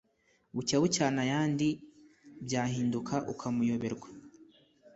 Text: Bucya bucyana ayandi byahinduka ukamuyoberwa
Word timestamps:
Bucya 0.55 0.77
bucyana 0.81 1.19
ayandi 1.25 1.69
byahinduka 2.45 3.15
ukamuyoberwa 3.31 4.07